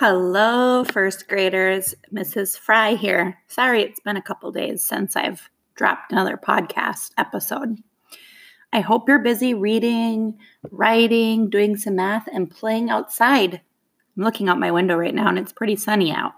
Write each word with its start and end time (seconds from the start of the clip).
Hello, 0.00 0.84
first 0.84 1.26
graders. 1.26 1.92
Mrs. 2.14 2.56
Fry 2.56 2.94
here. 2.94 3.36
Sorry 3.48 3.82
it's 3.82 3.98
been 3.98 4.16
a 4.16 4.22
couple 4.22 4.52
days 4.52 4.84
since 4.84 5.16
I've 5.16 5.50
dropped 5.74 6.12
another 6.12 6.36
podcast 6.36 7.10
episode. 7.18 7.82
I 8.72 8.78
hope 8.78 9.08
you're 9.08 9.18
busy 9.18 9.54
reading, 9.54 10.38
writing, 10.70 11.50
doing 11.50 11.76
some 11.76 11.96
math, 11.96 12.28
and 12.32 12.48
playing 12.48 12.90
outside. 12.90 13.60
I'm 14.16 14.22
looking 14.22 14.48
out 14.48 14.60
my 14.60 14.70
window 14.70 14.96
right 14.96 15.12
now 15.12 15.26
and 15.26 15.36
it's 15.36 15.52
pretty 15.52 15.74
sunny 15.74 16.12
out. 16.12 16.34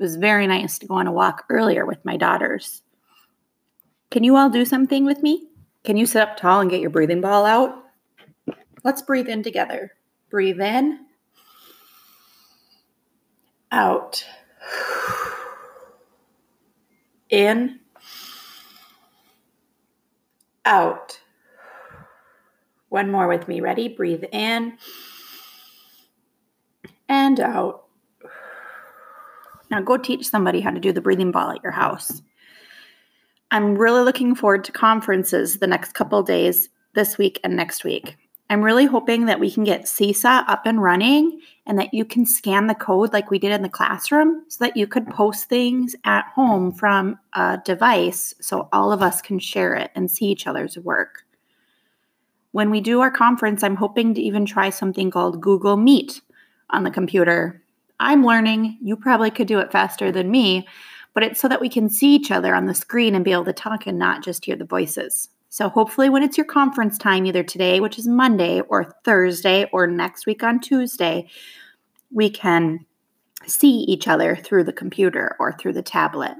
It 0.00 0.02
was 0.02 0.16
very 0.16 0.48
nice 0.48 0.76
to 0.80 0.86
go 0.86 0.94
on 0.94 1.06
a 1.06 1.12
walk 1.12 1.44
earlier 1.48 1.86
with 1.86 2.04
my 2.04 2.16
daughters. 2.16 2.82
Can 4.10 4.24
you 4.24 4.34
all 4.34 4.50
do 4.50 4.64
something 4.64 5.04
with 5.04 5.22
me? 5.22 5.46
Can 5.84 5.96
you 5.96 6.06
sit 6.06 6.22
up 6.22 6.36
tall 6.36 6.60
and 6.60 6.68
get 6.68 6.80
your 6.80 6.90
breathing 6.90 7.20
ball 7.20 7.46
out? 7.46 7.84
Let's 8.82 9.02
breathe 9.02 9.28
in 9.28 9.44
together. 9.44 9.92
Breathe 10.28 10.60
in 10.60 11.06
out. 13.70 14.24
In, 17.28 17.80
out. 20.64 21.20
One 22.88 23.10
more 23.10 23.28
with 23.28 23.46
me. 23.46 23.60
Ready? 23.60 23.88
Breathe 23.88 24.24
in 24.32 24.76
and 27.08 27.40
out. 27.40 27.84
Now 29.70 29.80
go 29.80 29.96
teach 29.96 30.28
somebody 30.28 30.60
how 30.60 30.70
to 30.70 30.80
do 30.80 30.92
the 30.92 31.00
breathing 31.00 31.30
ball 31.30 31.50
at 31.50 31.62
your 31.62 31.72
house. 31.72 32.22
I'm 33.52 33.76
really 33.76 34.02
looking 34.02 34.34
forward 34.34 34.64
to 34.64 34.72
conferences 34.72 35.58
the 35.58 35.66
next 35.66 35.92
couple 35.92 36.22
days 36.22 36.68
this 36.94 37.18
week 37.18 37.40
and 37.44 37.56
next 37.56 37.84
week. 37.84 38.16
I'm 38.50 38.62
really 38.62 38.84
hoping 38.84 39.26
that 39.26 39.38
we 39.38 39.48
can 39.48 39.62
get 39.62 39.86
Seesaw 39.86 40.42
up 40.48 40.66
and 40.66 40.82
running 40.82 41.40
and 41.66 41.78
that 41.78 41.94
you 41.94 42.04
can 42.04 42.26
scan 42.26 42.66
the 42.66 42.74
code 42.74 43.12
like 43.12 43.30
we 43.30 43.38
did 43.38 43.52
in 43.52 43.62
the 43.62 43.68
classroom 43.68 44.42
so 44.48 44.64
that 44.64 44.76
you 44.76 44.88
could 44.88 45.06
post 45.06 45.48
things 45.48 45.94
at 46.04 46.24
home 46.34 46.72
from 46.72 47.16
a 47.34 47.60
device 47.64 48.34
so 48.40 48.68
all 48.72 48.90
of 48.90 49.02
us 49.02 49.22
can 49.22 49.38
share 49.38 49.74
it 49.76 49.92
and 49.94 50.10
see 50.10 50.26
each 50.26 50.48
other's 50.48 50.76
work. 50.78 51.24
When 52.50 52.70
we 52.70 52.80
do 52.80 53.00
our 53.00 53.10
conference, 53.12 53.62
I'm 53.62 53.76
hoping 53.76 54.14
to 54.14 54.20
even 54.20 54.44
try 54.44 54.70
something 54.70 55.12
called 55.12 55.40
Google 55.40 55.76
Meet 55.76 56.20
on 56.70 56.82
the 56.82 56.90
computer. 56.90 57.62
I'm 58.00 58.26
learning, 58.26 58.78
you 58.82 58.96
probably 58.96 59.30
could 59.30 59.46
do 59.46 59.60
it 59.60 59.70
faster 59.70 60.10
than 60.10 60.28
me, 60.28 60.66
but 61.14 61.22
it's 61.22 61.40
so 61.40 61.46
that 61.46 61.60
we 61.60 61.68
can 61.68 61.88
see 61.88 62.16
each 62.16 62.32
other 62.32 62.52
on 62.52 62.66
the 62.66 62.74
screen 62.74 63.14
and 63.14 63.24
be 63.24 63.30
able 63.30 63.44
to 63.44 63.52
talk 63.52 63.86
and 63.86 63.96
not 63.96 64.24
just 64.24 64.44
hear 64.44 64.56
the 64.56 64.64
voices. 64.64 65.28
So, 65.52 65.68
hopefully, 65.68 66.08
when 66.08 66.22
it's 66.22 66.38
your 66.38 66.46
conference 66.46 66.96
time, 66.96 67.26
either 67.26 67.42
today, 67.42 67.80
which 67.80 67.98
is 67.98 68.06
Monday, 68.06 68.60
or 68.60 68.94
Thursday, 69.04 69.68
or 69.72 69.88
next 69.88 70.24
week 70.24 70.44
on 70.44 70.60
Tuesday, 70.60 71.28
we 72.12 72.30
can 72.30 72.86
see 73.46 73.80
each 73.80 74.06
other 74.06 74.36
through 74.36 74.62
the 74.62 74.72
computer 74.72 75.34
or 75.40 75.52
through 75.52 75.72
the 75.72 75.82
tablet. 75.82 76.36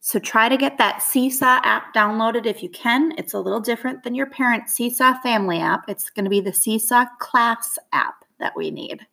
So, 0.00 0.18
try 0.18 0.48
to 0.48 0.56
get 0.56 0.78
that 0.78 1.00
Seesaw 1.00 1.60
app 1.62 1.94
downloaded 1.94 2.44
if 2.44 2.60
you 2.60 2.68
can. 2.70 3.12
It's 3.16 3.34
a 3.34 3.40
little 3.40 3.60
different 3.60 4.02
than 4.02 4.16
your 4.16 4.26
parent 4.26 4.68
Seesaw 4.68 5.20
family 5.22 5.60
app. 5.60 5.84
It's 5.88 6.10
going 6.10 6.24
to 6.24 6.30
be 6.30 6.40
the 6.40 6.52
Seesaw 6.52 7.04
class 7.20 7.78
app 7.92 8.24
that 8.40 8.56
we 8.56 8.72
need. 8.72 9.06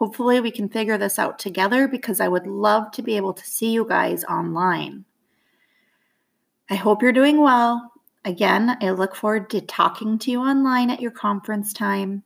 Hopefully, 0.00 0.40
we 0.40 0.50
can 0.50 0.68
figure 0.68 0.98
this 0.98 1.16
out 1.16 1.38
together 1.38 1.86
because 1.86 2.18
I 2.18 2.26
would 2.26 2.48
love 2.48 2.90
to 2.92 3.02
be 3.02 3.16
able 3.16 3.34
to 3.34 3.46
see 3.46 3.70
you 3.70 3.86
guys 3.86 4.24
online. 4.24 5.04
I 6.68 6.74
hope 6.74 7.02
you're 7.02 7.12
doing 7.12 7.40
well. 7.40 7.91
Again, 8.24 8.76
I 8.80 8.90
look 8.90 9.16
forward 9.16 9.50
to 9.50 9.60
talking 9.60 10.18
to 10.20 10.30
you 10.30 10.40
online 10.40 10.90
at 10.90 11.00
your 11.00 11.10
conference 11.10 11.72
time. 11.72 12.22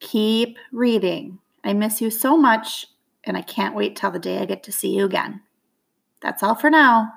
Keep 0.00 0.56
reading. 0.72 1.38
I 1.62 1.74
miss 1.74 2.00
you 2.00 2.10
so 2.10 2.36
much, 2.36 2.86
and 3.24 3.36
I 3.36 3.42
can't 3.42 3.76
wait 3.76 3.94
till 3.94 4.10
the 4.10 4.18
day 4.18 4.38
I 4.38 4.46
get 4.46 4.64
to 4.64 4.72
see 4.72 4.96
you 4.96 5.04
again. 5.04 5.40
That's 6.20 6.42
all 6.42 6.56
for 6.56 6.70
now. 6.70 7.12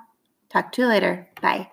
Talk 0.50 0.72
to 0.73 0.83
you 0.83 0.88
later. 0.88 1.28
Bye. 1.42 1.72